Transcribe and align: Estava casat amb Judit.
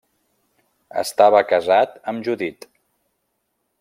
Estava 1.01 1.41
casat 1.51 1.95
amb 2.13 2.27
Judit. 2.29 2.67